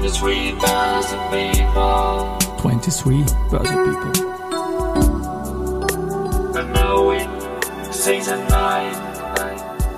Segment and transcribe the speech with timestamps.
[0.00, 2.38] 23 Börse People.
[2.56, 4.12] 23 Börse People.
[6.56, 7.28] And now in
[7.92, 8.94] season 9.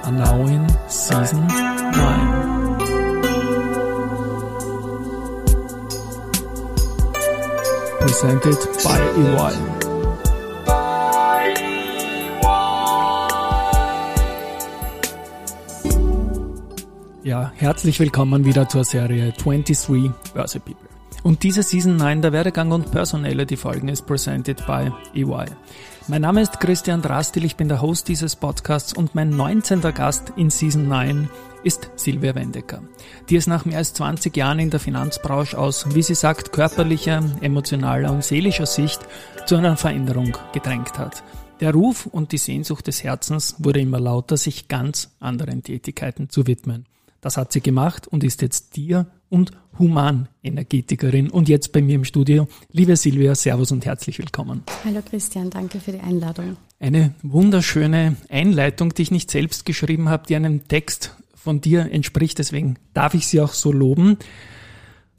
[0.04, 2.78] And now in season 9.
[8.00, 9.81] Presented by EY.
[17.62, 20.88] Herzlich willkommen wieder zur Serie 23 Börse People.
[21.22, 25.44] Und diese Season 9 der Werdegang und Personelle, die Folgen ist presented by EY.
[26.08, 29.80] Mein Name ist Christian Drastil, ich bin der Host dieses Podcasts und mein 19.
[29.80, 31.30] Gast in Season 9
[31.62, 32.82] ist Silvia Wendecker,
[33.28, 37.22] die es nach mehr als 20 Jahren in der Finanzbranche aus, wie sie sagt, körperlicher,
[37.42, 39.02] emotionaler und seelischer Sicht
[39.46, 41.22] zu einer Veränderung gedrängt hat.
[41.60, 46.48] Der Ruf und die Sehnsucht des Herzens wurde immer lauter, sich ganz anderen Tätigkeiten zu
[46.48, 46.86] widmen.
[47.22, 52.04] Das hat sie gemacht und ist jetzt Tier- und Humanenergetikerin und jetzt bei mir im
[52.04, 52.48] Studio.
[52.72, 54.64] Liebe Silvia, Servus und herzlich willkommen.
[54.84, 56.56] Hallo Christian, danke für die Einladung.
[56.80, 62.40] Eine wunderschöne Einleitung, die ich nicht selbst geschrieben habe, die einem Text von dir entspricht,
[62.40, 64.18] deswegen darf ich sie auch so loben.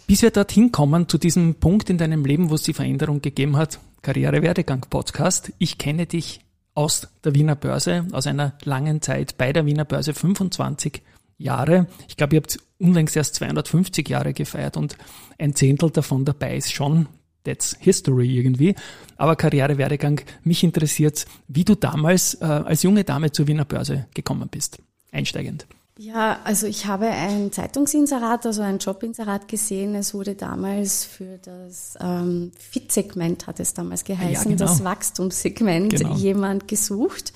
[0.05, 3.55] Bis wir dorthin kommen, zu diesem Punkt in deinem Leben, wo es die Veränderung gegeben
[3.55, 5.53] hat, Karriere-Werdegang-Podcast.
[5.57, 6.41] Ich kenne dich
[6.75, 11.01] aus der Wiener Börse, aus einer langen Zeit bei der Wiener Börse, 25
[11.37, 11.87] Jahre.
[12.07, 14.97] Ich glaube, ihr habt unlängst erst 250 Jahre gefeiert und
[15.37, 17.07] ein Zehntel davon dabei ist schon
[17.43, 18.75] That's History irgendwie.
[19.17, 24.47] Aber Karrierewerdegang, mich interessiert, wie du damals äh, als junge Dame zur Wiener Börse gekommen
[24.49, 24.77] bist.
[25.11, 25.67] Einsteigend.
[25.99, 29.93] Ja, also ich habe ein Zeitungsinserat, also ein Jobinserat gesehen.
[29.93, 34.71] Es wurde damals für das ähm, Fit-Segment, hat es damals geheißen, Ja, genau.
[34.71, 36.15] das Wachstumssegment, Genau.
[36.15, 37.31] jemand gesucht.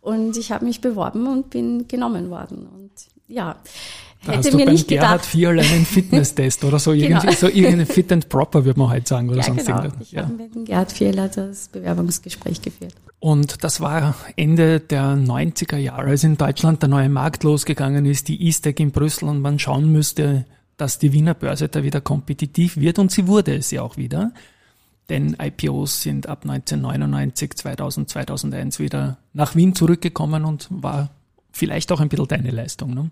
[0.00, 2.66] Und ich habe mich beworben und bin genommen worden.
[2.66, 2.92] Und
[3.28, 3.56] ja,
[4.24, 5.26] Da hätte hast du mir beim nicht Gerhard gedacht.
[5.26, 7.04] Vierl einen Fitnesstest oder so, Genau.
[7.20, 9.82] irgendwie, so irgendeine Fit and Proper, würde man heute sagen, oder Ja, sonst genau.
[9.82, 10.06] irgendwas.
[10.08, 10.22] Ich Ja.
[10.22, 12.94] habe mit dem Gerhard Fehler das Bewerbungsgespräch geführt.
[13.20, 18.28] Und das war Ende der 90er Jahre, als in Deutschland der neue Markt losgegangen ist,
[18.28, 20.44] die E-Stack in Brüssel und man schauen müsste,
[20.76, 24.32] dass die Wiener Börse da wieder kompetitiv wird und sie wurde es ja auch wieder.
[25.08, 31.10] Denn IPOs sind ab 1999, 2000, 2001 wieder nach Wien zurückgekommen und war
[31.52, 32.94] vielleicht auch ein bisschen deine Leistung.
[32.94, 33.10] Ne?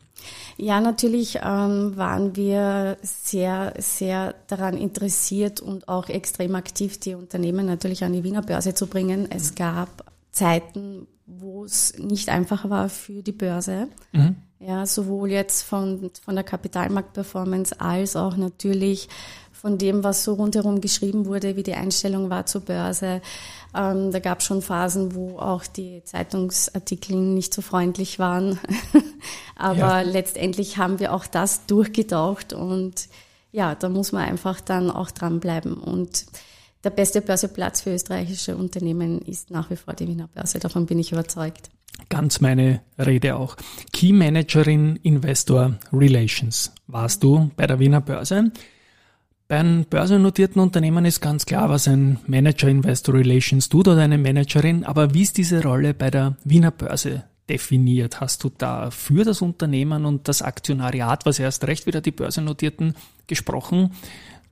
[0.57, 7.67] Ja, natürlich ähm, waren wir sehr, sehr daran interessiert und auch extrem aktiv, die Unternehmen
[7.67, 9.29] natürlich an die Wiener Börse zu bringen.
[9.31, 13.89] Es gab Zeiten, wo es nicht einfach war für die Börse.
[14.59, 19.09] Ja, sowohl jetzt von, von der Kapitalmarktperformance als auch natürlich
[19.61, 23.21] von dem, was so rundherum geschrieben wurde, wie die Einstellung war zur Börse.
[23.75, 28.59] Ähm, da gab es schon Phasen, wo auch die Zeitungsartikel nicht so freundlich waren.
[29.57, 30.01] Aber Ja.
[30.03, 33.09] letztendlich haben wir auch das durchgetaucht und
[33.53, 35.75] ja, da muss man einfach dann auch dranbleiben.
[35.75, 36.27] Und
[36.85, 40.59] der beste Börseplatz für österreichische Unternehmen ist nach wie vor die Wiener Börse.
[40.59, 41.71] Davon bin ich überzeugt.
[42.11, 43.57] Ganz meine Rede auch.
[43.93, 48.53] Key Managerin Investor Relations warst du bei der Wiener Börse.
[49.49, 54.19] Bei einem börsennotierten Unternehmen ist ganz klar, was ein Manager Investor Relations tut oder eine
[54.19, 58.21] Managerin, aber wie ist diese Rolle bei der Wiener Börse definiert?
[58.21, 62.97] Hast du da für das Unternehmen und das Aktionariat, was erst recht wieder die Börsennotierten
[63.29, 63.93] gesprochen,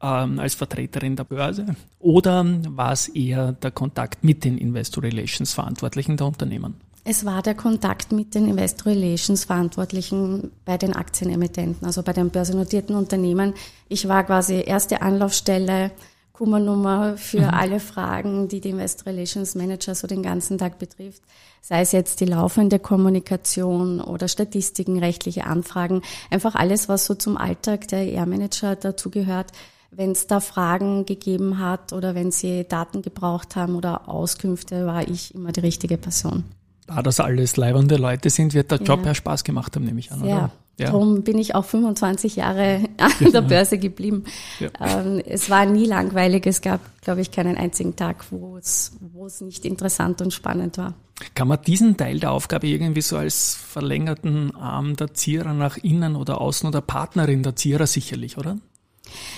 [0.01, 1.75] ähm, als Vertreterin der Börse?
[1.99, 6.77] Oder war es eher der Kontakt mit den Investor Relations Verantwortlichen der Unternehmen?
[7.07, 12.31] Es war der Kontakt mit den Investor Relations Verantwortlichen bei den Aktienemittenten, also bei den
[12.31, 13.53] börsennotierten Unternehmen.
[13.91, 15.91] Ich war quasi erste Anlaufstelle,
[16.33, 21.21] Kummernummer für alle Fragen, die die Investor Relations Manager so den ganzen Tag betrifft.
[21.61, 26.01] Sei es jetzt die laufende Kommunikation oder Statistiken, rechtliche Anfragen,
[26.31, 29.53] einfach alles, was so zum Alltag der ER-Manager dazugehört.
[29.91, 35.07] Wenn es da Fragen gegeben hat oder wenn sie Daten gebraucht haben oder Auskünfte, war
[35.07, 36.45] ich immer die richtige Person.
[36.87, 39.07] Da das alles leibende Leute sind, wird der Job Ja.
[39.09, 40.51] ja Spaß gemacht haben, nehme ich an, Ja, oder?
[40.77, 40.87] Ja.
[40.87, 44.25] darum bin ich auch 25 Jahre an der Börse geblieben.
[44.61, 44.69] Ja.
[44.81, 46.47] Ähm, es war nie langweilig.
[46.47, 50.77] Es gab, glaube ich, keinen einzigen Tag, wo es, wo es nicht interessant und spannend
[50.79, 50.95] war.
[51.37, 56.17] Kann man diesen Teil der Aufgabe irgendwie so als verlängerten Arm der Zierer nach innen
[56.17, 58.59] oder außen oder Partnerin der Zierer sicherlich, oder?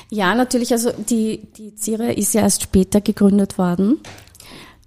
[0.09, 0.73] Ja, natürlich.
[0.73, 3.99] Also die, die Zire ist ja erst später gegründet worden.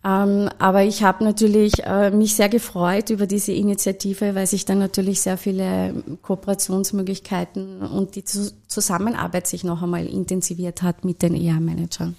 [0.01, 4.79] Ähm, aber ich habe natürlich äh, mich sehr gefreut über diese Initiative, weil sich dann
[4.79, 11.35] natürlich sehr viele Kooperationsmöglichkeiten und die Zu Zusammenarbeit sich noch einmal intensiviert hat mit den
[11.35, 12.15] ER-Managern.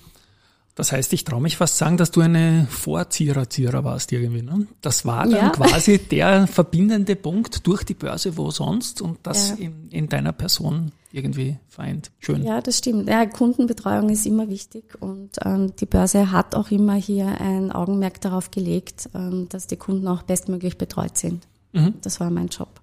[0.74, 4.42] Das heißt, ich traue mich fast sagen, dass du eine Vorzieher-Zierer warst irgendwie.
[4.42, 4.66] Ne?
[4.82, 5.50] Das war dann Ja.
[5.50, 9.56] quasi der verbindende Punkt durch die Börse, wo sonst und das Ja.
[9.56, 12.10] in, in deiner Person irgendwie vereint.
[12.20, 12.44] Schön.
[12.44, 13.08] Ja, das stimmt.
[13.08, 18.20] Ja, Kundenbetreuung ist immer wichtig und ähm, die Börse hat auch immer hier ein Augenmerk
[18.20, 21.46] darauf gelegt, ähm, dass die Kunden auch bestmöglich betreut sind.
[21.72, 21.94] Mhm.
[22.02, 22.80] Das war mein Job.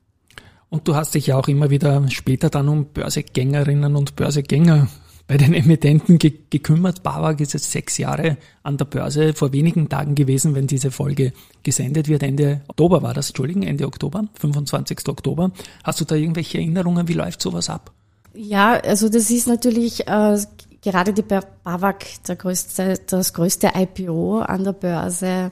[0.69, 4.89] Und du hast dich ja auch immer wieder später dann um Börsegängerinnen und Börsegänger
[5.27, 7.03] bei den Emittenten ge gekümmert.
[7.03, 11.33] Bawag ist jetzt sechs Jahre an der Börse vor wenigen Tagen gewesen, wenn diese Folge
[11.63, 12.23] gesendet wird.
[12.23, 15.07] Ende Oktober war das, Entschuldigung, Ende Oktober, 25.
[15.07, 15.51] Oktober.
[15.83, 17.07] Hast du da irgendwelche Erinnerungen?
[17.07, 17.93] Wie läuft sowas ab?
[18.39, 20.37] Ja, also das ist natürlich äh,
[20.83, 25.51] gerade die Bawag der größte, das größte IPO an der Börse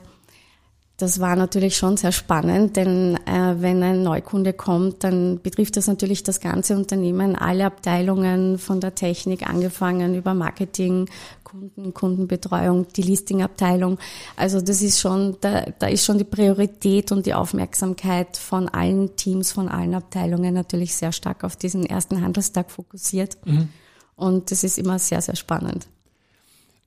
[0.96, 5.88] das war natürlich schon sehr spannend, denn äh, wenn ein Neukunde kommt, dann betrifft das
[5.88, 11.06] natürlich das ganze Unternehmen, alle Abteilungen von der Technik angefangen über Marketing,
[11.44, 13.98] Kunden, Kundenbetreuung, die Listingabteilung.
[14.36, 19.16] Also das ist schon, da, da ist schon die Priorität und die Aufmerksamkeit von allen
[19.16, 23.36] Teams, von allen Abteilungen natürlich sehr stark auf diesen ersten Handelstag fokussiert.
[23.44, 23.68] Mhm.
[24.16, 25.86] Und das ist immer sehr, sehr spannend.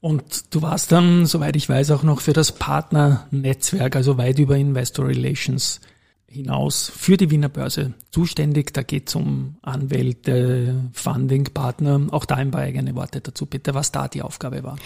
[0.01, 4.57] Und du warst dann, soweit ich weiß, auch noch für das Partnernetzwerk, also weit über
[4.57, 5.81] Investor Relations
[6.27, 8.73] hinaus für die Wiener Börse zuständig.
[8.73, 12.07] Da geht es um Anwälte, Funding-Partner.
[12.11, 14.77] Auch da ein paar eigene Worte dazu, bitte, was da die Aufgabe war.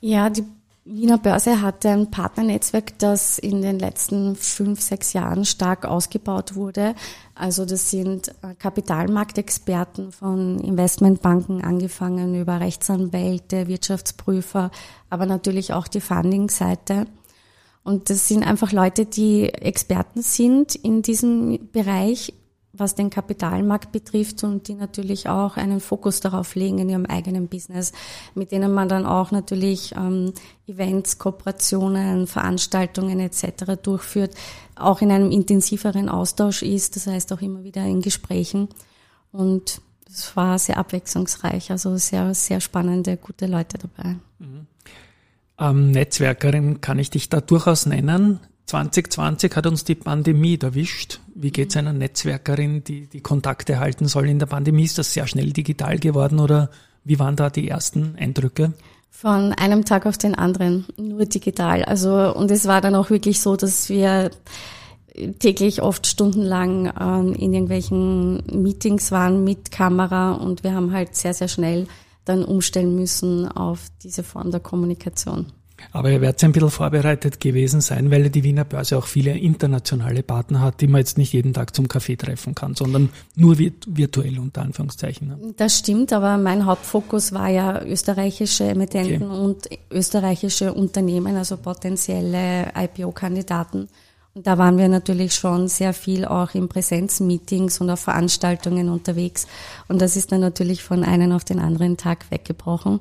[0.00, 0.44] Ja, die
[0.88, 6.94] Wiener Börse hatte ein Partnernetzwerk, das in den letzten fünf, sechs Jahren stark ausgebaut wurde.
[7.34, 14.70] Also das sind äh, Kapitalmarktexperten von Investmentbanken angefangen über Rechtsanwälte, Wirtschaftsprüfer,
[15.10, 17.06] aber natürlich auch die Funding-Seite.
[17.82, 22.32] Und das sind einfach Leute, die Experten sind in diesem Bereich
[22.78, 27.48] was den Kapitalmarkt betrifft und die natürlich auch einen Fokus darauf legen in ihrem eigenen
[27.48, 27.92] Business,
[28.34, 30.32] mit denen man dann auch natürlich ähm,
[30.66, 33.80] Events, Kooperationen, Veranstaltungen etc.
[33.82, 34.34] durchführt,
[34.74, 38.68] auch in einem intensiveren Austausch ist, das heißt auch immer wieder in Gesprächen
[39.32, 44.16] und es war sehr abwechslungsreich, also sehr, sehr spannende, gute Leute dabei.
[44.38, 44.66] Mhm.
[45.58, 48.40] Ähm, Netzwerkerin kann ich dich da durchaus nennen.
[48.66, 51.20] 2020 hat uns die Pandemie erwischt.
[51.34, 54.84] Wie geht es einer Netzwerkerin, die die Kontakte halten soll in der Pandemie?
[54.84, 56.70] Ist das sehr schnell digital geworden oder
[57.04, 58.72] wie waren da die ersten Eindrücke?
[59.10, 61.84] Von einem Tag auf den anderen, nur digital.
[61.84, 64.30] Also, und es war dann auch wirklich so, dass wir
[65.38, 71.32] täglich oft stundenlang ähm, in irgendwelchen Meetings waren mit Kamera und wir haben halt sehr,
[71.32, 71.86] sehr schnell
[72.24, 75.46] dann umstellen müssen auf diese Form der Kommunikation.
[75.92, 80.22] Aber ihr werdet ein bisschen vorbereitet gewesen sein, weil die Wiener Börse auch viele internationale
[80.22, 84.38] Partner hat, die man jetzt nicht jeden Tag zum Kaffee treffen kann, sondern nur virtuell
[84.38, 85.28] unter Anführungszeichen.
[85.28, 85.54] Ne?
[85.56, 89.40] Das stimmt, aber mein Hauptfokus war ja österreichische Emittenten okay.
[89.40, 93.88] und österreichische Unternehmen, also potenzielle IPO-Kandidaten.
[94.34, 99.46] Und da waren wir natürlich schon sehr viel auch in Präsenzmeetings und auf Veranstaltungen unterwegs.
[99.88, 103.00] Und das ist dann natürlich von einem auf den anderen Tag weggebrochen.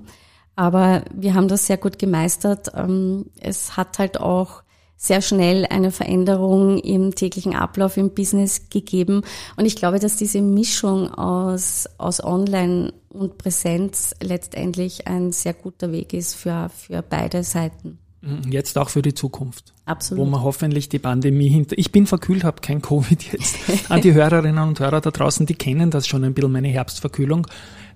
[0.56, 2.72] Aber wir haben das sehr gut gemeistert.
[2.76, 4.64] Ähm, es hat halt auch
[4.98, 9.24] sehr schnell eine Veränderung im täglichen Ablauf im Business gegeben.
[9.58, 15.92] Und ich glaube, dass diese Mischung aus, aus Online und Präsenz letztendlich ein sehr guter
[15.92, 18.00] Weg ist für, für beide Seiten.
[18.26, 19.74] Mhm, jetzt auch für die Zukunft.
[19.86, 20.26] Absolut.
[20.26, 21.78] Wo man hoffentlich die Pandemie hinter.
[21.78, 23.58] Ich bin verkühlt, habe kein Covid jetzt.
[23.90, 27.46] An die Hörerinnen und Hörer da draußen, die kennen das schon ein bisschen, meine Herbstverkühlung.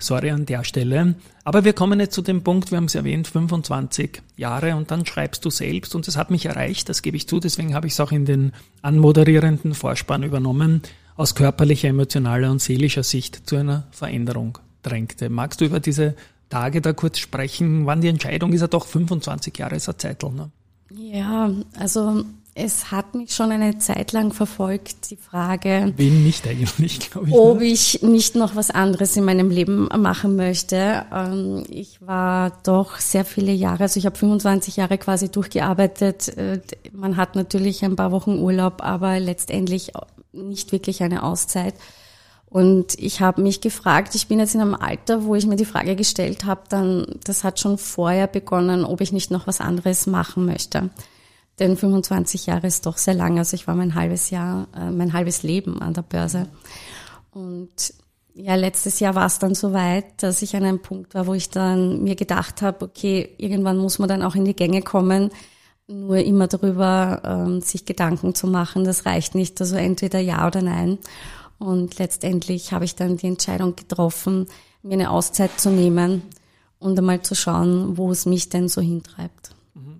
[0.01, 1.15] Sorry an der Stelle.
[1.44, 5.06] Aber wir kommen jetzt zu dem Punkt, wir haben es erwähnt, 25 Jahre und dann
[5.06, 7.94] schreibst du selbst und das hat mich erreicht, das gebe ich zu, deswegen habe ich
[7.94, 10.83] es auch in den anmoderierenden Vorspann übernommen,
[11.18, 15.30] aus körperlicher, emotionaler und seelischer Sicht zu einer Veränderung drängte.
[15.30, 16.15] Magst du über diese
[16.49, 20.23] Tage da kurz sprechen, wann die Entscheidung ist ja doch 25 Jahre ist eine Zeit,
[20.23, 20.49] ne?
[20.91, 22.23] Ja, also
[22.56, 27.33] es hat mich schon eine Zeit lang verfolgt, die Frage, Wen nicht eigentlich, glaube ich,
[27.33, 27.65] ob ne?
[27.65, 31.06] ich nicht noch was anderes in meinem Leben machen möchte.
[31.13, 36.37] Ähm, ich war doch sehr viele Jahre, also ich habe 25 Jahre quasi durchgearbeitet.
[36.37, 39.91] Äh, man hat natürlich ein paar Wochen Urlaub, aber letztendlich
[40.33, 41.75] nicht wirklich eine Auszeit.
[42.49, 45.65] Und ich habe mich gefragt, ich bin jetzt in einem Alter, wo ich mir die
[45.65, 50.07] Frage gestellt habe, dann, das hat schon vorher begonnen, ob ich nicht noch was anderes
[50.07, 50.89] machen möchte.
[51.59, 53.37] Denn 25 Jahre ist doch sehr lang.
[53.37, 56.47] Also ich war mein halbes Jahr, äh, mein halbes Leben an der Börse.
[57.31, 57.94] Und
[58.33, 61.33] ja, letztes Jahr war es dann so weit, dass ich an einem Punkt war, wo
[61.33, 65.29] ich dann mir gedacht habe, okay, irgendwann muss man dann auch in die Gänge kommen,
[65.87, 68.85] nur immer darüber ähm, sich Gedanken zu machen.
[68.85, 69.59] Das reicht nicht.
[69.59, 70.99] Also entweder ja oder nein.
[71.59, 74.47] Und letztendlich habe ich dann die Entscheidung getroffen,
[74.81, 76.23] mir eine Auszeit zu nehmen
[76.80, 79.56] und einmal zu schauen, wo es mich denn so hintreibt.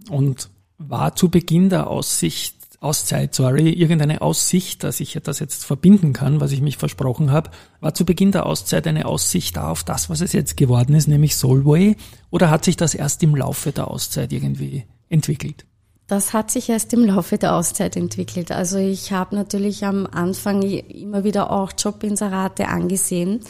[0.10, 6.13] Und war zu Beginn der Aussicht Auszeit, sorry, irgendeine Aussicht, dass ich das jetzt verbinden
[6.13, 7.51] kann, was ich mich versprochen habe.
[7.82, 11.08] War zu Beginn der Auszeit eine Aussicht da auf das, was es jetzt geworden ist,
[11.08, 11.98] nämlich Soulway?
[12.30, 15.66] Oder hat sich das erst im Laufe der Auszeit irgendwie entwickelt?
[16.10, 18.51] Das hat sich erst im Laufe der Auszeit entwickelt.
[18.51, 23.42] Also ich habe natürlich am Anfang immer wieder auch Jobinserate angesehen.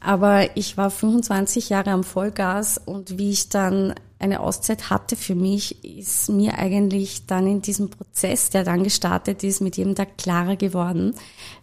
[0.00, 5.34] Aber ich war 25 Jahre am Vollgas und wie ich dann eine Auszeit hatte für
[5.34, 10.18] mich, ist mir eigentlich dann in diesem Prozess, der dann gestartet ist, mit jedem Tag
[10.18, 11.14] klarer geworden,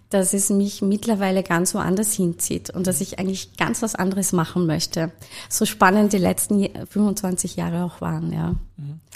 [0.10, 4.66] dass es mich mittlerweile ganz woanders hinzieht und dass ich eigentlich ganz was anderes machen
[4.66, 5.12] möchte.
[5.50, 8.56] So spannend die letzten 25 Jahre auch waren, ja.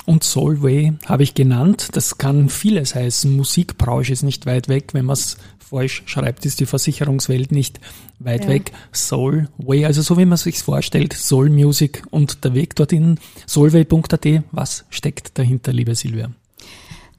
[0.05, 1.89] Und Soulway habe ich genannt.
[1.93, 3.35] Das kann vieles heißen.
[3.35, 4.93] Musikbranche ist nicht weit weg.
[4.93, 7.79] Wenn man es falsch schreibt, ist die Versicherungswelt nicht
[8.19, 8.49] weit ja.
[8.49, 8.71] weg.
[8.91, 13.19] Soulway, also so wie man sich vorstellt, Soul Music und der Weg dorthin.
[13.47, 16.29] Soulway.at, was steckt dahinter, liebe Silvia?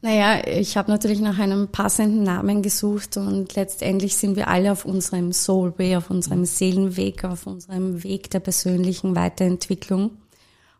[0.02, 4.84] Naja, ich habe natürlich nach einem passenden Namen gesucht und letztendlich sind wir alle auf
[4.84, 10.12] unserem Soulway, auf unserem Seelenweg, auf unserem Weg der persönlichen Weiterentwicklung.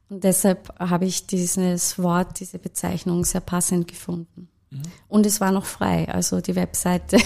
[0.08, 4.48] Und deshalb habe ich dieses Wort, diese Bezeichnung sehr passend gefunden.
[4.70, 4.82] Mhm.
[5.08, 7.18] Und es war noch frei, also die Webseite,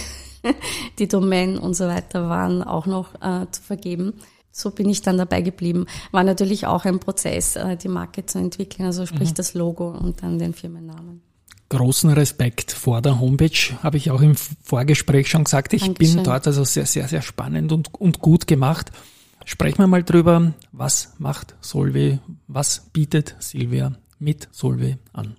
[0.98, 4.14] die Domain und so weiter waren auch noch äh, zu vergeben.
[4.52, 5.86] So bin ich dann dabei geblieben.
[6.10, 9.34] War natürlich auch ein Prozess, äh, die Marke zu entwickeln, also sprich mhm.
[9.34, 11.22] das Logo und dann den Firmennamen
[11.70, 15.72] großen Respekt vor der Homepage, habe ich auch im Vorgespräch schon gesagt.
[15.72, 16.16] Ich Dankeschön.
[16.16, 18.90] bin dort also sehr, sehr, sehr spannend und, und gut gemacht.
[19.44, 25.36] Sprechen wir mal drüber, was macht Solve, was bietet Silvia mit Solve an?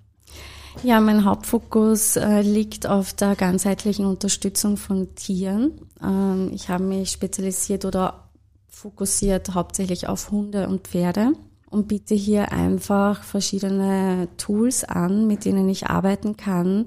[0.84, 5.74] Ja, mein Hauptfokus äh, liegt auf der ganzheitlichen Unterstützung von Tieren.
[6.02, 8.30] Ähm, ich habe mich spezialisiert oder
[8.70, 11.34] fokussiert hauptsächlich auf Hunde und Pferde
[11.70, 16.86] und biete hier einfach verschiedene Tools an, mit denen ich arbeiten kann,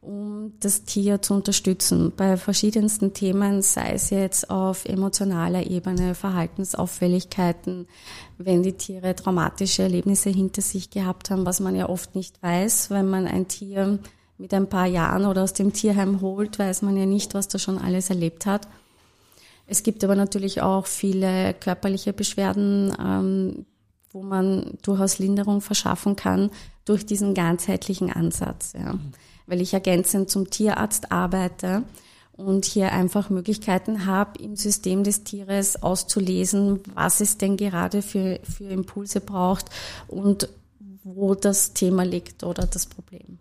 [0.00, 2.12] um das Tier zu unterstützen.
[2.16, 7.86] Bei verschiedensten Themen, sei es jetzt auf emotionaler Ebene, Verhaltensauffälligkeiten,
[8.38, 12.90] wenn die Tiere traumatische Erlebnisse hinter sich gehabt haben, was man ja oft nicht weiß,
[12.90, 13.98] wenn man ein Tier
[14.38, 17.58] mit ein paar Jahren oder aus dem Tierheim holt, weiß man ja nicht, was da
[17.58, 18.66] schon alles erlebt hat.
[19.66, 23.66] Es gibt aber natürlich auch viele körperliche Beschwerden, ähm,
[24.12, 26.50] wo man durchaus Linderung verschaffen kann
[26.90, 28.72] durch diesen ganzheitlichen Ansatz.
[28.74, 28.94] Ja.
[28.94, 29.12] Mhm.
[29.46, 31.84] Weil ich ergänzend zum Tierarzt arbeite
[32.32, 38.40] und hier einfach Möglichkeiten habe, im System des Tieres auszulesen, was es denn gerade für,
[38.42, 39.66] für Impulse braucht
[40.08, 40.48] und
[41.04, 43.38] wo das Thema liegt oder das Problem.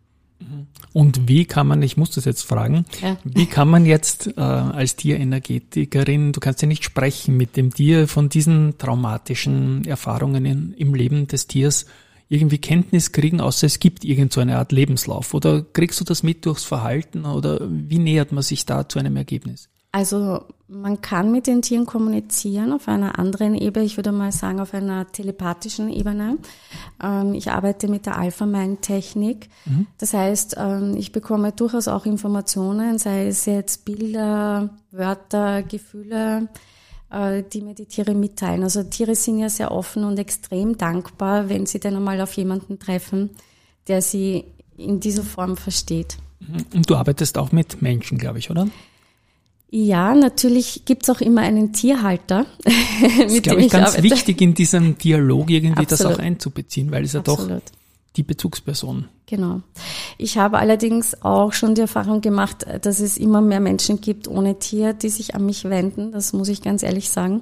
[0.93, 3.17] Und wie kann man, ich muss das jetzt fragen, ja.
[3.23, 8.07] wie kann man jetzt äh, als Tierenergetikerin, du kannst ja nicht sprechen mit dem Tier
[8.07, 11.85] von diesen traumatischen Erfahrungen in, im Leben des Tiers
[12.29, 15.33] irgendwie Kenntnis kriegen, außer es gibt irgend so eine Art Lebenslauf?
[15.33, 19.17] Oder kriegst du das mit durchs Verhalten oder wie nähert man sich da zu einem
[19.17, 19.67] Ergebnis?
[19.91, 24.59] Also man kann mit den Tieren kommunizieren auf einer anderen Ebene, ich würde mal sagen
[24.59, 26.37] auf einer telepathischen Ebene.
[27.01, 29.49] Ähm, ich arbeite mit der Alpha-Mind-Technik.
[29.65, 29.87] Mhm.
[29.97, 36.49] Das heißt, ähm, ich bekomme durchaus auch Informationen, sei es jetzt Bilder, Wörter, Gefühle,
[37.11, 38.63] die mir die Tiere mitteilen.
[38.63, 42.77] Also Tiere sind ja sehr offen und extrem dankbar, wenn sie dann einmal auf jemanden
[42.77, 43.31] treffen,
[43.87, 44.45] der sie
[44.77, 46.17] in dieser Form versteht.
[46.39, 46.65] Mhm.
[46.73, 48.67] Und du arbeitest auch mit Menschen, glaube ich, oder?
[49.71, 52.45] Ja, natürlich gibt's auch immer einen Tierhalter.
[52.63, 54.03] das ist, glaube ich, ganz arbeite.
[54.03, 56.13] wichtig in diesem Dialog irgendwie Absolut.
[56.13, 57.63] das auch einzubeziehen, weil es ja Absolut.
[57.63, 57.78] doch
[58.15, 59.07] die Bezugsperson.
[59.27, 59.61] Genau.
[60.17, 64.57] Ich habe allerdings auch schon die Erfahrung gemacht, dass es immer mehr Menschen gibt ohne
[64.57, 66.11] Tier, die sich an mich wenden.
[66.11, 67.41] Das muss ich ganz ehrlich sagen.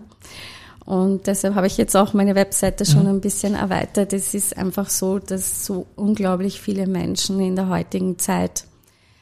[0.86, 3.09] Und deshalb habe ich jetzt auch meine Webseite schon mhm.
[3.09, 4.13] ein bisschen erweitert.
[4.13, 8.65] Es ist einfach so, dass so unglaublich viele Menschen in der heutigen Zeit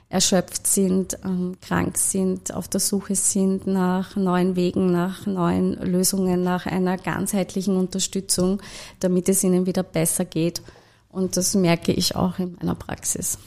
[0.09, 6.43] erschöpft sind, ähm, krank sind, auf der Suche sind nach neuen Wegen, nach neuen Lösungen,
[6.43, 8.61] nach einer ganzheitlichen Unterstützung,
[8.99, 10.61] damit es ihnen wieder besser geht.
[11.15, 13.37] Und das merke ich auch in meiner Praxis.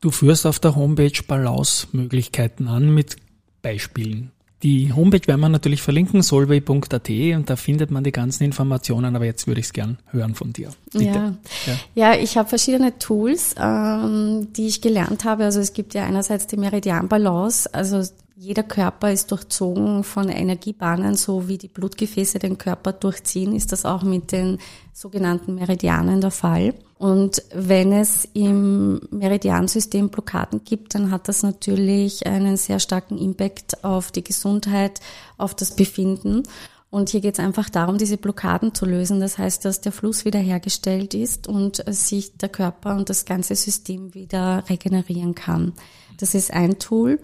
[0.00, 3.16] Du führst auf der Homepage Balance-Möglichkeiten an mit
[3.60, 4.30] Beispielen.
[4.62, 9.24] Die Homepage werden wir natürlich verlinken, solvay.at und da findet man die ganzen Informationen, aber
[9.24, 10.70] jetzt würde ich es gern hören von dir.
[10.92, 11.34] Ja.
[11.66, 11.76] ja.
[11.96, 15.44] ja, ich habe verschiedene Tools, ähm, die ich gelernt habe.
[15.44, 18.04] Also es gibt ja einerseits die Meridian Balance, also
[18.42, 23.84] jeder Körper ist durchzogen von Energiebahnen, so wie die Blutgefäße den Körper durchziehen, ist das
[23.84, 24.58] auch mit den
[24.92, 26.74] sogenannten Meridianen der Fall.
[26.98, 33.84] Und wenn es im Meridiansystem Blockaden gibt, dann hat das natürlich einen sehr starken Impact
[33.84, 34.98] auf die Gesundheit,
[35.38, 36.42] auf das Befinden.
[36.90, 39.20] Und hier geht es einfach darum, diese Blockaden zu lösen.
[39.20, 44.14] Das heißt, dass der Fluss wiederhergestellt ist und sich der Körper und das ganze System
[44.14, 45.74] wieder regenerieren kann.
[46.18, 47.20] Das ist ein Tool.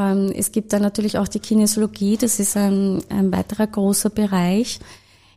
[0.00, 2.16] Ähm, es gibt dann natürlich auch die Kinesiologie.
[2.16, 4.80] Das ist ein, ein weiterer großer Bereich.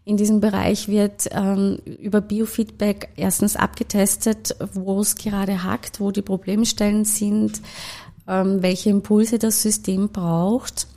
[0.05, 6.21] In diesem Bereich wird ähm, über Biofeedback erstens abgetestet, wo es gerade hackt, wo die
[6.21, 7.61] Problemstellen sind,
[8.27, 10.87] ähm, welche Impulse das System braucht.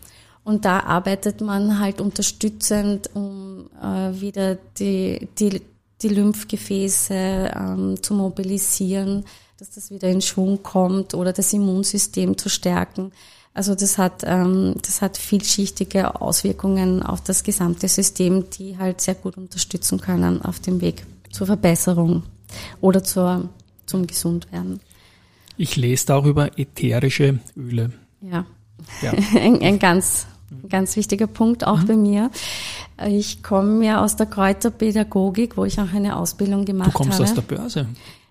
[0.43, 5.63] Und da arbeitet man halt unterstützend, um äh, wieder die, die,
[6.03, 9.25] die Lymphgefäße ähm, zu mobilisieren,
[9.59, 13.13] dass das wieder in Schwung kommt oder das Immunsystem zu stärken.
[13.57, 19.15] Also das hat, ähm, das hat vielschichtige Auswirkungen auf das gesamte System, die halt sehr
[19.15, 22.23] gut unterstützen können auf dem Weg zur Verbesserung
[22.83, 23.49] oder zur,
[23.87, 24.81] zum Gesundwerden.
[25.57, 27.93] Ich lese da auch über ätherische Öle.
[28.21, 28.45] Ja,
[29.01, 29.13] ja.
[29.41, 30.27] ein, ein ganz,
[30.69, 31.87] ganz wichtiger Punkt auch mhm.
[31.87, 32.31] bei mir.
[33.09, 36.93] Ich komme ja aus der Kräuterpädagogik, wo ich auch eine Ausbildung gemacht habe.
[36.93, 37.25] Du kommst habe.
[37.31, 37.89] aus der Börse?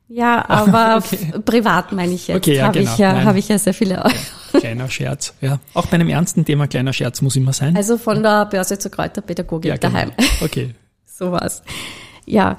[0.07, 1.33] Ja, aber okay.
[1.43, 2.37] privat meine ich jetzt.
[2.37, 2.91] Okay, ja, habe genau.
[2.91, 3.95] ich, ja, hab ich ja sehr viele.
[3.95, 4.11] Ja,
[4.59, 5.59] kleiner Scherz, ja.
[5.73, 7.75] Auch bei einem ernsten Thema kleiner Scherz muss immer sein.
[7.75, 9.93] Also von der Börse zur Kräuterpädagogik ja, genau.
[9.93, 10.11] daheim.
[10.41, 10.75] Okay.
[11.05, 11.63] so was.
[12.25, 12.57] Ja,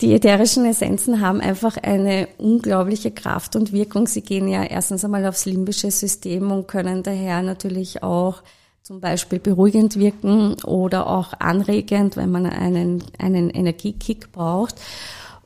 [0.00, 4.06] die ätherischen Essenzen haben einfach eine unglaubliche Kraft und Wirkung.
[4.06, 8.42] Sie gehen ja erstens einmal aufs limbische System und können daher natürlich auch
[8.82, 14.76] zum Beispiel beruhigend wirken oder auch anregend, wenn man einen, einen Energiekick braucht.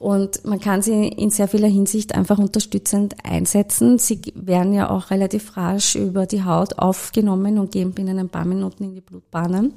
[0.01, 3.99] Und man kann sie in sehr vieler Hinsicht einfach unterstützend einsetzen.
[3.99, 8.47] Sie werden ja auch relativ rasch über die Haut aufgenommen und gehen binnen ein paar
[8.47, 9.75] Minuten in die Blutbahnen.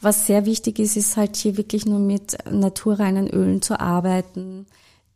[0.00, 4.66] Was sehr wichtig ist, ist halt hier wirklich nur mit naturreinen Ölen zu arbeiten,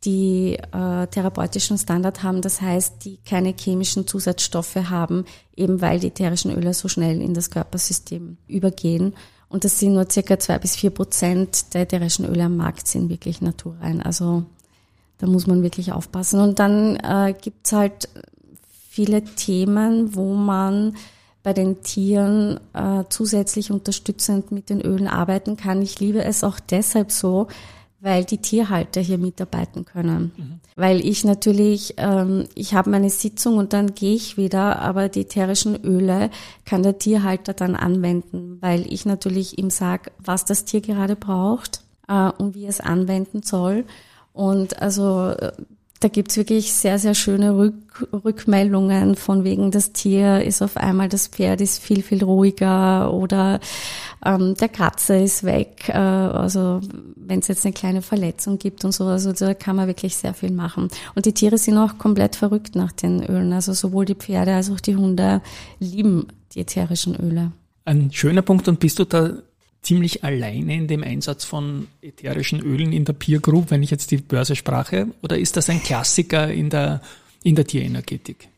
[0.03, 6.09] die äh, therapeutischen Standard haben, das heißt, die keine chemischen Zusatzstoffe haben, eben weil die
[6.09, 9.15] ätherischen Öle so schnell in das Körpersystem übergehen
[9.51, 13.11] und das sind nur circa zwei bis vier Prozent der ätherischen Öle am Markt sind
[13.11, 14.01] wirklich naturrein.
[14.01, 14.45] Also
[15.19, 16.41] da muss man wirklich aufpassen.
[16.41, 18.09] Und dann äh, gibt's halt
[18.89, 20.97] viele Themen, wo man
[21.43, 25.83] bei den Tieren äh, zusätzlich unterstützend mit den Ölen arbeiten kann.
[25.83, 27.49] Ich liebe es auch deshalb so,
[28.01, 30.33] weil die Tierhalter hier mitarbeiten können.
[30.37, 30.61] Mhm.
[30.75, 35.23] Weil ich natürlich, ähm, ich habe meine Sitzung und dann gehe ich wieder, aber die
[35.23, 36.31] ätherischen Öle
[36.65, 41.83] kann der Tierhalter dann anwenden, weil ich natürlich ihm sage, was das Tier gerade braucht
[42.09, 43.85] äh, und wie es anwenden soll.
[44.33, 45.53] Und also äh,
[46.01, 47.75] da gibt's wirklich sehr, sehr schöne Rück
[48.13, 53.61] Rückmeldungen von wegen, das Tier ist auf einmal, das Pferd ist viel, viel ruhiger oder
[54.25, 55.89] ähm, der Katze ist weg.
[55.89, 56.81] Äh, also
[57.17, 60.33] wenn es jetzt eine kleine Verletzung gibt und so, also da kann man wirklich sehr
[60.33, 60.89] viel machen.
[61.15, 63.53] Und die Tiere sind auch komplett verrückt nach den Ölen.
[63.53, 65.43] Also sowohl die Pferde als auch die Hunde
[65.79, 67.53] lieben die ätherischen Öle.
[67.85, 69.35] Ein schöner Punkt und bist du da
[69.83, 74.11] ziemlich alleine in dem Einsatz von ätherischen Ölen in der Peer Group, wenn ich jetzt
[74.11, 75.09] die Börse sprache?
[75.23, 77.01] Oder ist das ein Klassiker in der,
[77.43, 78.49] in der Tierenergetik?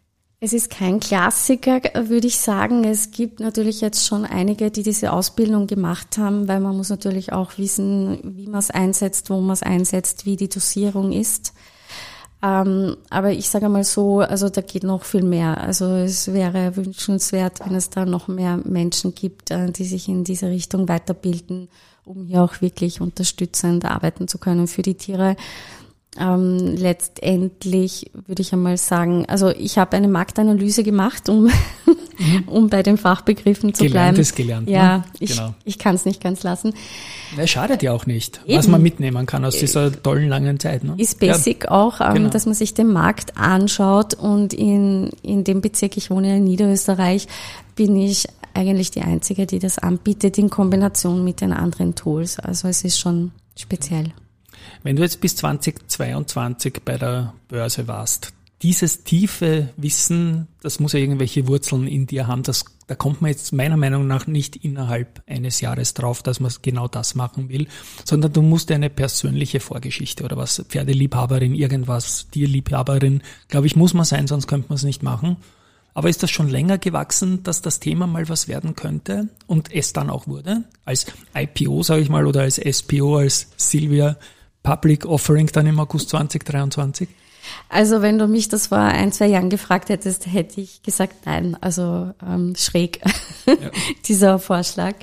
[0.44, 2.82] Es ist kein Klassiker, würde ich sagen.
[2.82, 7.32] Es gibt natürlich jetzt schon einige, die diese Ausbildung gemacht haben, weil man muss natürlich
[7.32, 11.54] auch wissen, wie man es einsetzt, wo man es einsetzt, wie die Dosierung ist.
[12.44, 15.58] Ähm, aber ich sage mal so, also da geht noch viel mehr.
[15.58, 20.24] Also es wäre wünschenswert, wenn es da noch mehr Menschen gibt, äh, die sich in
[20.24, 21.68] diese Richtung weiterbilden,
[22.04, 25.36] um hier auch wirklich unterstützend arbeiten zu können für die Tiere.
[26.18, 32.42] Ähm, letztendlich würde ich einmal sagen, also ich habe eine Marktanalyse gemacht, um, mhm.
[32.46, 34.20] um bei den Fachbegriffen zu gelernt bleiben.
[34.20, 35.04] Ist gelernt, ja, ne?
[35.20, 35.54] ich, genau.
[35.64, 36.74] ich kann es nicht ganz lassen.
[37.38, 38.58] Es schadet ja auch nicht, Eben.
[38.58, 40.84] was man mitnehmen kann aus dieser tollen langen Zeit.
[40.84, 40.94] Ne?
[40.98, 41.70] Ist basic ja.
[41.70, 42.28] auch, ähm, genau.
[42.28, 47.26] dass man sich den Markt anschaut und in, in dem Bezirk, ich wohne in Niederösterreich,
[47.74, 52.38] bin ich eigentlich die Einzige, die das anbietet in Kombination mit den anderen Tools.
[52.38, 54.12] Also es ist schon speziell.
[54.82, 61.00] Wenn du jetzt bis 2022 bei der Börse warst, dieses tiefe Wissen, das muss ja
[61.00, 65.20] irgendwelche Wurzeln in dir haben, das, da kommt man jetzt meiner Meinung nach nicht innerhalb
[65.26, 67.66] eines Jahres drauf, dass man genau das machen will,
[68.04, 74.04] sondern du musst eine persönliche Vorgeschichte oder was, Pferdeliebhaberin, irgendwas, Tierliebhaberin, glaube ich, muss man
[74.04, 75.38] sein, sonst könnte man es nicht machen.
[75.94, 79.92] Aber ist das schon länger gewachsen, dass das Thema mal was werden könnte und es
[79.92, 80.64] dann auch wurde?
[80.84, 84.16] Als IPO, sage ich mal, oder als SPO, als Silvia
[84.62, 87.08] Public Offering dann im August 2023?
[87.68, 91.56] Also wenn du mich das vor ein, zwei Jahren gefragt hättest, hätte ich gesagt nein.
[91.60, 93.00] Also ähm, schräg
[93.46, 93.54] ja.
[94.06, 94.94] dieser Vorschlag.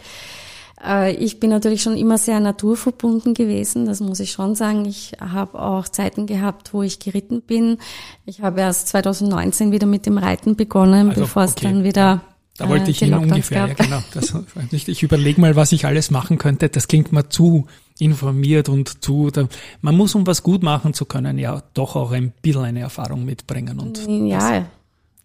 [0.84, 4.86] Äh, ich bin natürlich schon immer sehr naturverbunden gewesen, das muss ich schon sagen.
[4.86, 7.78] Ich habe auch Zeiten gehabt, wo ich geritten bin.
[8.26, 11.66] Ich habe erst 2019 wieder mit dem Reiten begonnen, also, bevor es okay.
[11.66, 12.22] dann wieder
[12.58, 14.02] Da wollte äh, ich hin ungefähr, ja, genau.
[14.14, 14.34] Das,
[14.72, 16.70] ich überlege mal, was ich alles machen könnte.
[16.70, 17.68] Das klingt mir zu
[18.00, 18.98] informiert und.
[19.34, 19.48] Da,
[19.82, 23.26] man muss, um was gut machen zu können, ja doch auch ein bisschen eine Erfahrung
[23.26, 23.80] mitbringen.
[23.80, 24.66] Und Ja,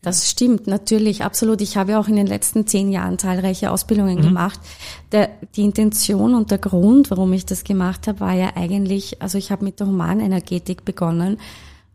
[0.02, 1.60] das stimmt, natürlich, absolut.
[1.62, 4.22] Ich habe ja auch in den letzten zehn Jahren zahlreiche Ausbildungen Mhm.
[4.22, 4.60] gemacht.
[5.12, 9.38] Der, die Intention und der Grund, warum ich das gemacht habe, war ja eigentlich, also
[9.38, 11.38] ich habe mit der Humanenergetik begonnen,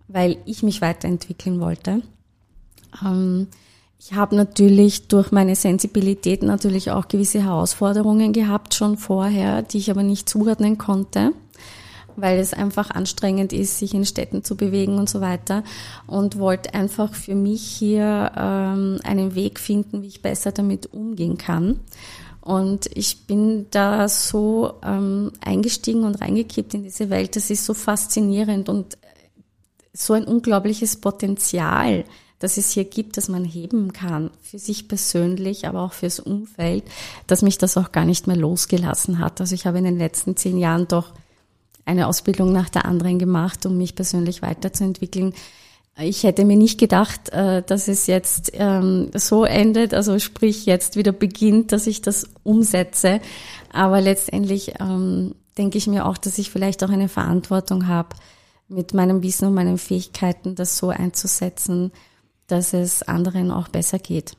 [0.08, 2.02] weil ich mich weiterentwickeln wollte.
[3.06, 3.48] Ähm,
[4.02, 9.92] ich habe natürlich durch meine Sensibilität natürlich auch gewisse Herausforderungen gehabt schon vorher, die ich
[9.92, 11.34] aber nicht zuordnen konnte,
[12.16, 15.66] weil es einfach anstrengend ist, sich in Städten zu bewegen und so weiter
[16.08, 21.38] und wollte einfach für mich hier ähm, einen Weg finden, wie ich besser damit umgehen
[21.38, 21.82] kann.
[22.40, 27.36] Und ich bin da so ähm, eingestiegen und reingekippt in diese Welt.
[27.36, 28.98] Das ist so faszinierend und
[29.92, 32.06] so ein unglaubliches Potenzial,
[32.39, 36.84] das es hier gibt, dass man heben kann, für sich persönlich, aber auch fürs Umfeld,
[37.28, 39.41] dass mich das auch gar nicht mehr losgelassen hat.
[39.41, 41.13] Also ich habe in den letzten zehn Jahren doch
[41.86, 45.34] eine Ausbildung nach der anderen gemacht, um mich persönlich weiterzuentwickeln.
[46.02, 50.95] Ich hätte mir nicht gedacht, äh, dass es jetzt ähm, so endet, also sprich jetzt
[50.95, 53.19] wieder beginnt, dass ich das umsetze.
[53.73, 58.15] Aber letztendlich ähm, denke ich mir auch, dass ich vielleicht auch eine Verantwortung habe,
[58.69, 61.91] mit meinem Wissen und meinen Fähigkeiten das so einzusetzen,
[62.52, 64.34] dass es anderen auch besser geht.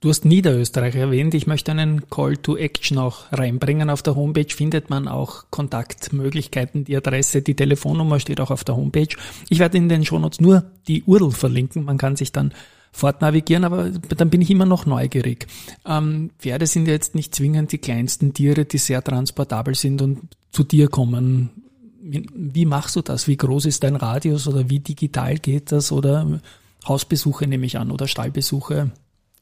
[0.00, 1.34] Du hast Niederösterreich erwähnt.
[1.34, 3.88] Ich möchte einen Call to Action auch reinbringen.
[3.88, 6.84] Auf der Homepage findet man auch Kontaktmöglichkeiten.
[6.84, 9.08] Die Adresse, die Telefonnummer steht auch auf der Homepage.
[9.48, 11.84] Ich werde in den Shownotes nur die URL verlinken.
[11.84, 12.52] Man kann sich dann
[12.92, 15.46] fortnavigieren, aber dann bin ich immer noch neugierig.
[15.86, 20.62] Ähm, Pferde sind jetzt nicht zwingend die kleinsten Tiere, die sehr transportabel sind und zu
[20.62, 21.50] dir kommen.
[22.02, 23.28] Wie machst du das?
[23.28, 25.90] Wie groß ist dein Radius oder wie digital geht das?
[25.90, 26.40] Oder
[26.88, 28.90] Hausbesuche nehme ich an oder Stallbesuche?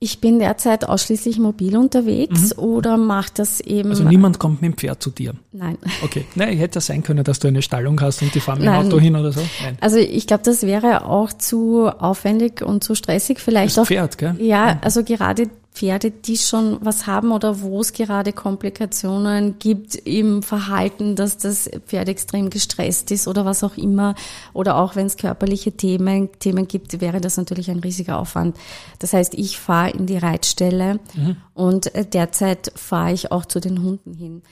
[0.01, 3.91] Ich bin derzeit ausschließlich mobil unterwegs oder mache das eben.
[3.91, 5.35] Also niemand kommt mit dem Pferd zu dir.
[5.53, 5.79] Nein.
[6.03, 6.27] Okay.
[6.35, 8.75] Nein, hätte ja sein können, dass du eine Stallung hast und die fahren mit dem.
[8.75, 9.41] Auto hin oder so.
[9.63, 9.79] Nein.
[9.81, 13.39] Also ich glaube, das wäre auch zu aufwendig und zu stressig.
[13.39, 13.87] Vielleicht Das auch.
[13.87, 14.35] Pferd, gell?
[14.41, 20.45] Ja, also gerade Pferde, die schon was haben oder wo es gerade Komplikationen gibt im
[20.45, 24.15] Verhalten, dass das Pferd extrem gestresst ist oder was auch immer,
[24.53, 28.57] oder auch wenn es körperliche Themen, Themen gibt, wäre das natürlich ein riesiger Aufwand.
[29.01, 31.01] Das heißt, ich fahre in die Reitstelle
[31.55, 34.43] und äh, derzeit fahre ich auch zu den Hunden hin.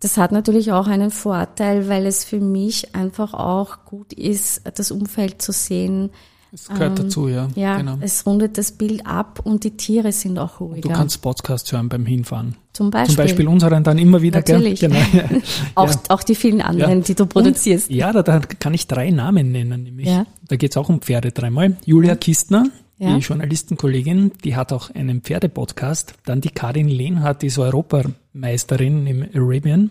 [0.00, 4.90] Das hat natürlich auch einen Vorteil, weil es für mich einfach auch gut ist, das
[4.90, 6.10] Umfeld zu sehen.
[6.52, 7.44] Das gehört dazu, ja.
[7.44, 7.98] Ähm, Ja, genau.
[8.00, 10.88] es rundet das Bild ab und die Tiere sind auch ruhiger.
[10.88, 12.56] Du kannst Podcasts hören beim Hinfahren.
[12.72, 13.14] Zum Beispiel.
[13.14, 14.80] Zum Beispiel unseren dann immer wieder, Natürlich.
[14.80, 14.90] gell?
[14.90, 15.40] Genau.
[15.76, 16.00] auch, Ja.
[16.08, 17.04] auch die vielen anderen, Ja.
[17.04, 17.88] die du produzierst.
[17.90, 20.08] Und, ja, da, da kann ich drei Namen nennen, nämlich.
[20.08, 20.26] Ja.
[20.48, 21.76] Da geht's auch um Pferde dreimal.
[21.84, 22.66] Julia Kistner,
[22.98, 26.14] die Journalistenkollegin, die hat auch einen Pferdepodcast.
[26.26, 29.90] Dann die Karin Lehnhardt, die ist Europameisterin im Arabian.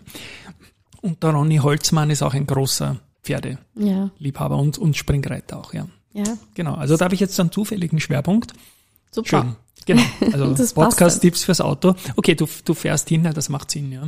[1.00, 5.86] Und der Ronny Holzmann ist auch ein großer Pferdeliebhaber und, und Springreiter auch, ja.
[6.12, 6.74] Ja, Genau.
[6.74, 8.52] Also da habe ich jetzt einen zufälligen Schwerpunkt.
[9.10, 9.42] super.
[9.42, 9.56] Schön.
[9.86, 10.02] Genau.
[10.32, 11.94] Also Podcast-Tipps fürs Auto.
[12.16, 14.02] Okay, du, du fährst hin, das macht Sinn, ja.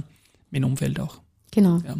[0.50, 1.18] Mit dem Umfeld auch.
[1.50, 1.80] Genau.
[1.86, 1.96] Ja.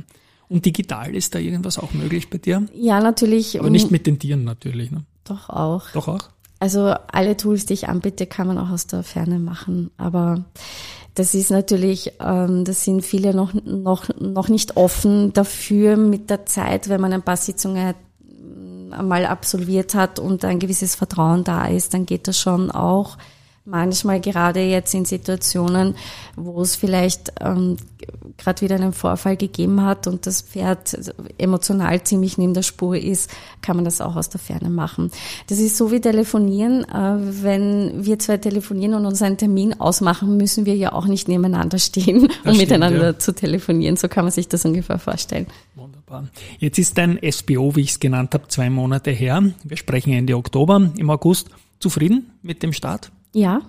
[0.48, 2.66] Und digital ist da irgendwas auch möglich bei dir?
[2.74, 3.58] Ja, natürlich.
[3.58, 5.04] Aber nicht mit den Tieren natürlich, ne?
[5.24, 5.90] Doch auch.
[5.94, 6.28] Doch auch?
[6.58, 9.90] Also alle Tools, die ich anbiete, kann man auch aus der Ferne machen.
[9.96, 10.44] Aber
[11.14, 16.46] das ist natürlich, ähm, das sind viele noch, noch, noch nicht offen dafür mit der
[16.46, 17.94] Zeit, wenn man ein paar Sitzungen ähm,
[18.92, 23.16] einmal absolviert hat und ein gewisses Vertrauen da ist, dann geht das schon auch.
[23.64, 25.94] Manchmal gerade jetzt in Situationen,
[26.34, 27.76] wo es vielleicht ähm,
[28.36, 30.98] gerade wieder einen Vorfall gegeben hat und das Pferd
[31.38, 35.12] emotional ziemlich neben der Spur ist, kann man das auch aus der Ferne machen.
[35.46, 36.82] Das ist so wie telefonieren.
[36.88, 41.28] Äh, wenn wir zwei telefonieren und uns einen Termin ausmachen, müssen wir ja auch nicht
[41.28, 43.18] nebeneinander stehen, um stimmt, miteinander ja.
[43.18, 43.96] zu telefonieren.
[43.96, 45.46] So kann man sich das ungefähr vorstellen.
[46.12, 46.30] Wunderbar.
[46.58, 49.42] Jetzt ist dein SBO, wie ich es genannt habe, zwei Monate her.
[49.64, 50.90] Wir sprechen Ende Oktober.
[50.96, 51.48] Im August
[51.78, 53.10] zufrieden mit dem Start?
[53.34, 53.62] Ja.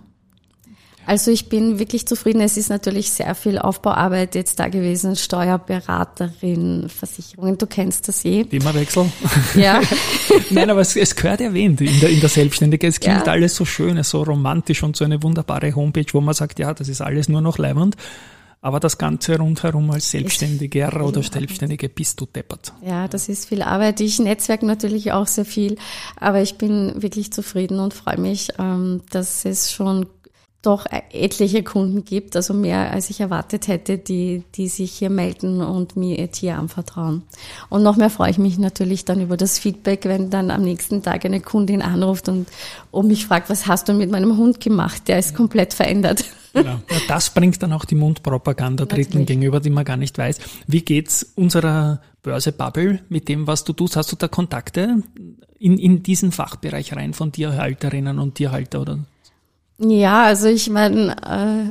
[1.05, 2.39] Also ich bin wirklich zufrieden.
[2.39, 5.17] Es ist natürlich sehr viel Aufbauarbeit jetzt da gewesen.
[5.17, 8.45] Steuerberaterin, Versicherungen, du kennst das eh.
[8.45, 9.11] Themawechsel?
[9.55, 9.81] Ja.
[10.49, 12.89] Nein, aber es, es gehört erwähnt in der, in der Selbstständigkeit.
[12.91, 13.33] Es klingt Ja.
[13.33, 16.87] alles so schön, so romantisch und so eine wunderbare Homepage, wo man sagt, ja, das
[16.87, 17.97] ist alles nur noch leibend.
[18.63, 22.71] Aber das Ganze rundherum als Selbstständiger oder Selbstständige bist du deppert.
[22.81, 23.99] Ja, das ist viel Arbeit.
[23.99, 25.75] Ich netzwerk natürlich auch sehr viel,
[26.15, 30.05] aber ich bin wirklich zufrieden und freue mich, ähm, dass es schon
[30.63, 35.61] doch etliche Kunden gibt, also mehr als ich erwartet hätte, die, die sich hier melden
[35.61, 37.23] und mir ihr Tier anvertrauen.
[37.69, 41.03] Und noch mehr freue ich mich natürlich dann über das Feedback, wenn dann am nächsten
[41.03, 42.47] Tag eine Kundin anruft und,
[42.91, 45.09] und mich fragt, was hast du mit meinem Hund gemacht?
[45.09, 46.23] Der ist komplett verändert.
[46.53, 46.79] Genau.
[46.89, 50.39] Ja, das bringt dann auch die Mundpropaganda Dritten gegenüber, die man gar nicht weiß.
[50.67, 53.97] Wie geht's unserer Börse Bubble mit dem, was du tust?
[53.97, 55.01] Hast du da Kontakte
[55.59, 58.99] in, in diesen Fachbereich rein von Tierhalterinnen und Tierhalter oder?
[59.85, 61.11] Ja, also ich meine,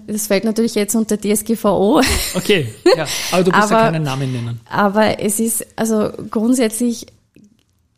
[0.06, 2.02] äh, das fällt natürlich jetzt unter DSGVO.
[2.34, 4.60] Okay, ja, aber du musst aber, ja keinen Namen nennen.
[4.68, 7.06] Aber es ist, also grundsätzlich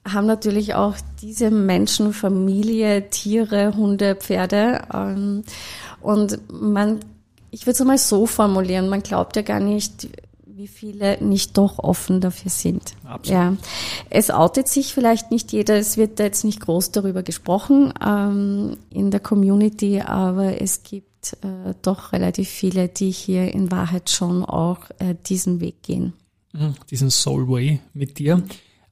[0.07, 4.83] haben natürlich auch diese Menschen Familie, Tiere, Hunde, Pferde.
[4.93, 5.45] Ähm,
[6.01, 7.01] und man,
[7.51, 10.09] ich würde es mal so formulieren, man glaubt ja gar nicht,
[10.57, 12.95] wie viele nicht doch offen dafür sind.
[13.05, 13.29] Absolut.
[13.29, 13.57] Ja.
[14.11, 18.77] Es outet sich vielleicht nicht jeder, es wird da jetzt nicht groß darüber gesprochen ähm,
[18.91, 24.45] in der Community, aber es gibt äh, doch relativ viele, die hier in Wahrheit schon
[24.45, 26.13] auch äh, diesen Weg gehen.
[26.53, 28.43] Mhm, diesen Soul Way mit dir.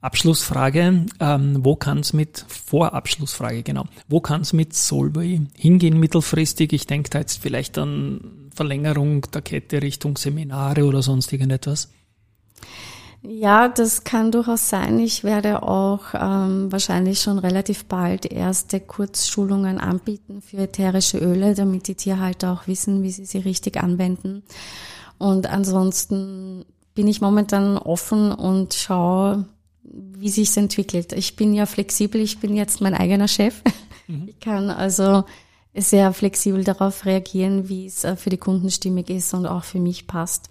[0.01, 6.73] Abschlussfrage, ähm, wo kann es mit, Vorabschlussfrage, genau, wo kann es mit Solvay hingehen mittelfristig?
[6.73, 11.89] Ich denke da jetzt vielleicht an Verlängerung der Kette Richtung Seminare oder sonst irgendetwas.
[13.25, 14.99] Ja, das kann durchaus sein.
[14.99, 21.87] Ich werde auch ähm, wahrscheinlich schon relativ bald erste Kurzschulungen anbieten für ätherische Öle, damit
[21.87, 24.43] die Tierhalter auch wissen, wie sie sie richtig anwenden.
[25.17, 29.45] Und ansonsten bin ich momentan offen und schaue,
[29.83, 31.13] wie sich's entwickelt.
[31.13, 33.61] Ich bin ja flexibel, ich bin jetzt mein eigener Chef.
[34.07, 34.27] Mhm.
[34.27, 35.23] Ich kann also
[35.75, 39.79] sehr flexibel darauf reagieren, wie es äh, für die Kunden stimmig ist und auch für
[39.79, 40.49] mich passt.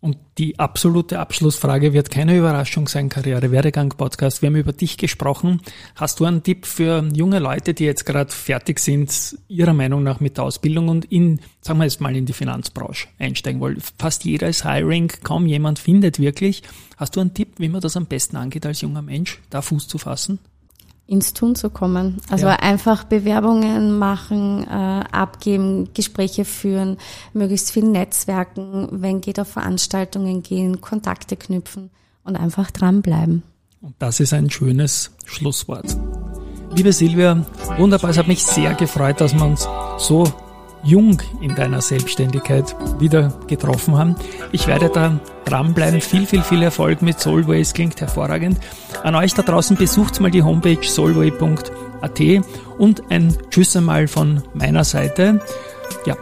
[0.00, 4.40] Und die absolute Abschlussfrage wird keine Überraschung sein, Karriere Werdegang Podcast.
[4.40, 5.60] Wir haben über dich gesprochen.
[5.94, 10.18] Hast du einen Tipp für junge Leute, die jetzt gerade fertig sind, ihrer Meinung nach
[10.18, 13.82] mit der Ausbildung und in, sagen wir jetzt mal, in die Finanzbranche einsteigen wollen?
[13.98, 16.62] Fast jeder ist Hiring, kaum jemand findet wirklich.
[16.96, 19.86] Hast du einen Tipp, wie man das am besten angeht als junger Mensch, da Fuß
[19.86, 20.38] zu fassen?
[21.10, 22.18] Ins Tun zu kommen.
[22.30, 22.54] Also ja.
[22.60, 24.70] einfach Bewerbungen machen, äh,
[25.10, 26.98] abgeben, Gespräche führen,
[27.32, 31.90] möglichst viel Netzwerken, wenn geht auf Veranstaltungen gehen, Kontakte knüpfen
[32.22, 33.42] und einfach dranbleiben.
[33.82, 35.96] Und das ist ein schönes Schlusswort.
[36.76, 37.44] Liebe Silvia,
[37.76, 39.68] wunderbar, es hat mich sehr gefreut, dass wir uns
[39.98, 40.32] so
[40.82, 44.16] jung in deiner Selbstständigkeit wieder getroffen haben.
[44.52, 46.00] Ich werde da dranbleiben.
[46.00, 47.62] Viel, viel, viel Erfolg mit Solway.
[47.62, 48.58] klingt hervorragend.
[49.02, 52.20] An euch da draußen besucht mal die Homepage solway.at
[52.78, 55.40] und ein Tschüss einmal von meiner Seite.
[56.06, 56.16] Ja.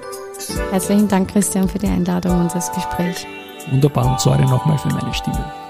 [0.70, 3.26] Herzlichen Dank, Christian, für die Einladung und das Gespräch.
[3.70, 5.67] Wunderbar und sorry nochmal für meine Stimme.